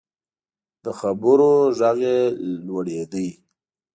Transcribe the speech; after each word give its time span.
د 0.83 0.85
خبرو 0.99 1.51
غږ 1.79 1.97
یې 2.09 2.17
لوړیده. 2.65 3.27